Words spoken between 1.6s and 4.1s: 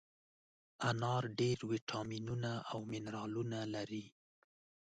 ویټامینونه او منرالونه لري.